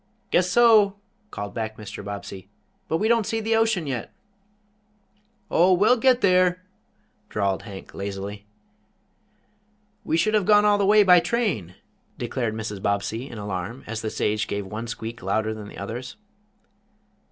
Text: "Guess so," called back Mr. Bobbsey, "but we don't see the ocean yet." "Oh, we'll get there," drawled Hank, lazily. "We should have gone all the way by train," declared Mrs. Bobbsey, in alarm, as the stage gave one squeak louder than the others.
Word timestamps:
"Guess 0.31 0.49
so," 0.49 0.95
called 1.29 1.53
back 1.53 1.77
Mr. 1.77 2.03
Bobbsey, 2.03 2.49
"but 2.87 2.97
we 2.97 3.07
don't 3.07 3.27
see 3.27 3.39
the 3.39 3.55
ocean 3.55 3.85
yet." 3.85 4.11
"Oh, 5.51 5.73
we'll 5.73 5.95
get 5.97 6.21
there," 6.21 6.63
drawled 7.29 7.61
Hank, 7.61 7.93
lazily. 7.93 8.47
"We 10.03 10.17
should 10.17 10.33
have 10.33 10.47
gone 10.47 10.65
all 10.65 10.79
the 10.79 10.87
way 10.87 11.03
by 11.03 11.19
train," 11.19 11.75
declared 12.17 12.55
Mrs. 12.55 12.81
Bobbsey, 12.81 13.29
in 13.29 13.37
alarm, 13.37 13.83
as 13.85 14.01
the 14.01 14.09
stage 14.09 14.47
gave 14.47 14.65
one 14.65 14.87
squeak 14.87 15.21
louder 15.21 15.53
than 15.53 15.67
the 15.67 15.77
others. 15.77 16.15